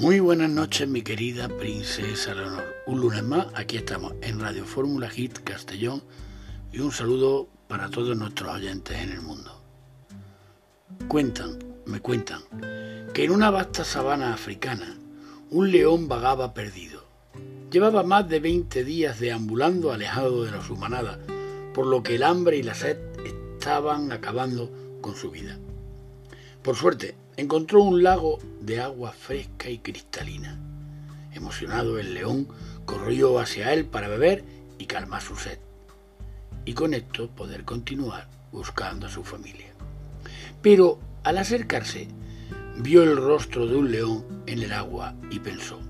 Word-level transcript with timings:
Muy 0.00 0.18
buenas 0.18 0.48
noches, 0.48 0.88
mi 0.88 1.02
querida 1.02 1.46
princesa 1.46 2.34
Leonor. 2.34 2.64
Un 2.86 3.02
lunes 3.02 3.22
más, 3.22 3.48
aquí 3.54 3.76
estamos 3.76 4.14
en 4.22 4.40
Radio 4.40 4.64
Fórmula 4.64 5.10
Hit 5.10 5.40
Castellón 5.40 6.02
y 6.72 6.80
un 6.80 6.90
saludo 6.90 7.48
para 7.68 7.90
todos 7.90 8.16
nuestros 8.16 8.50
oyentes 8.54 8.96
en 8.96 9.10
el 9.10 9.20
mundo. 9.20 9.62
Cuentan, 11.06 11.58
me 11.84 12.00
cuentan, 12.00 12.40
que 13.12 13.24
en 13.24 13.30
una 13.30 13.50
vasta 13.50 13.84
sabana 13.84 14.32
africana 14.32 14.96
un 15.50 15.70
león 15.70 16.08
vagaba 16.08 16.54
perdido. 16.54 17.04
Llevaba 17.70 18.02
más 18.02 18.26
de 18.26 18.40
20 18.40 18.82
días 18.84 19.20
deambulando 19.20 19.92
alejado 19.92 20.44
de 20.44 20.52
la 20.52 20.64
su 20.64 20.76
manada, 20.76 21.18
por 21.74 21.86
lo 21.86 22.02
que 22.02 22.14
el 22.14 22.22
hambre 22.22 22.56
y 22.56 22.62
la 22.62 22.72
sed 22.72 22.96
estaban 23.26 24.12
acabando 24.12 24.72
con 25.02 25.14
su 25.14 25.30
vida. 25.30 25.58
Por 26.62 26.76
suerte, 26.76 27.14
encontró 27.38 27.82
un 27.82 28.02
lago 28.02 28.38
de 28.60 28.82
agua 28.82 29.12
fresca 29.12 29.70
y 29.70 29.78
cristalina. 29.78 30.60
Emocionado, 31.32 31.98
el 31.98 32.12
león 32.12 32.48
corrió 32.84 33.38
hacia 33.38 33.72
él 33.72 33.86
para 33.86 34.08
beber 34.08 34.44
y 34.76 34.84
calmar 34.84 35.22
su 35.22 35.36
sed, 35.36 35.58
y 36.66 36.74
con 36.74 36.92
esto 36.92 37.30
poder 37.30 37.64
continuar 37.64 38.28
buscando 38.52 39.06
a 39.06 39.10
su 39.10 39.24
familia. 39.24 39.72
Pero 40.60 40.98
al 41.24 41.38
acercarse, 41.38 42.08
vio 42.76 43.04
el 43.04 43.16
rostro 43.16 43.66
de 43.66 43.76
un 43.76 43.90
león 43.90 44.42
en 44.46 44.62
el 44.62 44.72
agua 44.72 45.14
y 45.30 45.38
pensó, 45.38 45.80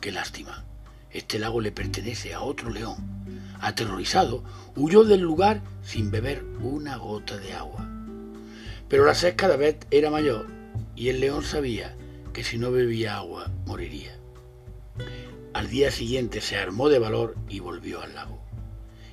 qué 0.00 0.10
lástima, 0.10 0.64
este 1.12 1.38
lago 1.38 1.60
le 1.60 1.70
pertenece 1.70 2.34
a 2.34 2.40
otro 2.40 2.70
león. 2.70 2.96
Aterrorizado, 3.60 4.42
huyó 4.74 5.04
del 5.04 5.20
lugar 5.20 5.62
sin 5.82 6.10
beber 6.10 6.44
una 6.60 6.96
gota 6.96 7.36
de 7.36 7.52
agua. 7.52 7.95
Pero 8.88 9.04
la 9.04 9.14
sed 9.14 9.34
cada 9.36 9.56
vez 9.56 9.78
era 9.90 10.10
mayor 10.10 10.46
y 10.94 11.08
el 11.08 11.20
león 11.20 11.42
sabía 11.42 11.96
que 12.32 12.44
si 12.44 12.58
no 12.58 12.70
bebía 12.70 13.16
agua 13.16 13.50
moriría. 13.66 14.16
Al 15.52 15.68
día 15.68 15.90
siguiente 15.90 16.40
se 16.40 16.56
armó 16.56 16.88
de 16.88 16.98
valor 16.98 17.34
y 17.48 17.60
volvió 17.60 18.02
al 18.02 18.14
lago. 18.14 18.38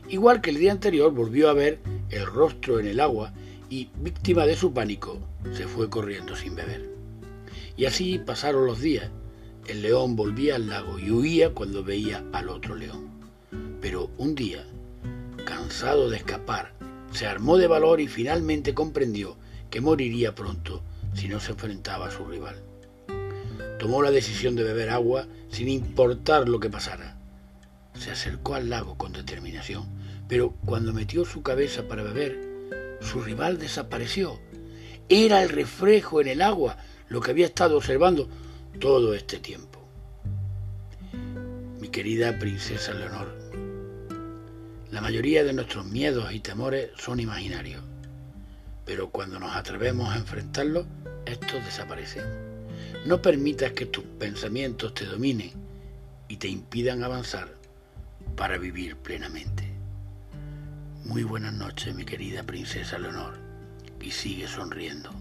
Igual 0.09 0.41
que 0.41 0.49
el 0.49 0.57
día 0.57 0.71
anterior 0.71 1.11
volvió 1.13 1.49
a 1.49 1.53
ver 1.53 1.79
el 2.09 2.25
rostro 2.25 2.79
en 2.79 2.87
el 2.87 2.99
agua 2.99 3.33
y, 3.69 3.89
víctima 4.01 4.45
de 4.45 4.55
su 4.55 4.73
pánico, 4.73 5.19
se 5.53 5.67
fue 5.67 5.89
corriendo 5.89 6.35
sin 6.35 6.55
beber. 6.55 6.89
Y 7.77 7.85
así 7.85 8.19
pasaron 8.19 8.65
los 8.65 8.81
días. 8.81 9.09
El 9.67 9.81
león 9.81 10.15
volvía 10.15 10.55
al 10.55 10.67
lago 10.67 10.99
y 10.99 11.09
huía 11.11 11.53
cuando 11.53 11.83
veía 11.83 12.23
al 12.33 12.49
otro 12.49 12.75
león. 12.75 13.07
Pero 13.81 14.11
un 14.17 14.35
día, 14.35 14.65
cansado 15.45 16.09
de 16.09 16.17
escapar, 16.17 16.73
se 17.11 17.25
armó 17.25 17.57
de 17.57 17.67
valor 17.67 18.01
y 18.01 18.07
finalmente 18.07 18.73
comprendió 18.73 19.37
que 19.73 19.81
moriría 19.81 20.35
pronto 20.35 20.83
si 21.15 21.27
no 21.27 21.39
se 21.39 21.53
enfrentaba 21.53 22.05
a 22.05 22.11
su 22.11 22.23
rival. 22.25 22.61
Tomó 23.79 24.03
la 24.03 24.11
decisión 24.11 24.55
de 24.55 24.61
beber 24.61 24.91
agua 24.91 25.25
sin 25.49 25.67
importar 25.67 26.47
lo 26.47 26.59
que 26.59 26.69
pasara. 26.69 27.17
Se 27.95 28.11
acercó 28.11 28.53
al 28.53 28.69
lago 28.69 28.99
con 28.99 29.13
determinación, 29.13 29.87
pero 30.27 30.51
cuando 30.63 30.93
metió 30.93 31.25
su 31.25 31.41
cabeza 31.41 31.87
para 31.87 32.03
beber, 32.03 32.99
su 33.01 33.23
rival 33.23 33.57
desapareció. 33.57 34.39
Era 35.09 35.41
el 35.41 35.49
reflejo 35.49 36.21
en 36.21 36.27
el 36.27 36.43
agua 36.43 36.77
lo 37.09 37.19
que 37.19 37.31
había 37.31 37.47
estado 37.47 37.77
observando 37.77 38.29
todo 38.79 39.15
este 39.15 39.39
tiempo. 39.39 39.79
Mi 41.79 41.87
querida 41.87 42.37
princesa 42.37 42.93
Leonor, 42.93 43.35
la 44.91 45.01
mayoría 45.01 45.43
de 45.43 45.53
nuestros 45.53 45.83
miedos 45.87 46.31
y 46.31 46.41
temores 46.41 46.91
son 46.95 47.19
imaginarios 47.19 47.81
pero 48.85 49.09
cuando 49.09 49.39
nos 49.39 49.55
atrevemos 49.55 50.13
a 50.13 50.17
enfrentarlos, 50.17 50.85
estos 51.25 51.63
desaparecen. 51.65 52.23
No 53.05 53.21
permitas 53.21 53.71
que 53.71 53.85
tus 53.85 54.03
pensamientos 54.03 54.93
te 54.93 55.05
dominen 55.05 55.51
y 56.27 56.37
te 56.37 56.47
impidan 56.47 57.03
avanzar 57.03 57.53
para 58.35 58.57
vivir 58.57 58.95
plenamente. 58.97 59.63
Muy 61.05 61.23
buenas 61.23 61.53
noches, 61.53 61.93
mi 61.93 62.05
querida 62.05 62.43
princesa 62.43 62.97
Leonor, 62.97 63.37
y 64.01 64.11
sigue 64.11 64.47
sonriendo. 64.47 65.11